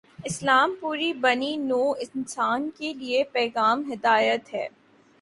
اسلام 0.25 0.73
پوری 0.79 1.11
بنی 1.13 1.55
نوع 1.57 1.93
انسان 2.01 2.69
کے 2.77 2.93
لیے 2.93 3.23
پیغام 3.23 3.91
ہدایت 3.91 4.53
ہے۔ 4.53 4.67